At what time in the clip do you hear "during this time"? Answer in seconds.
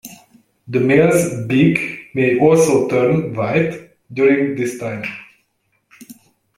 4.11-5.03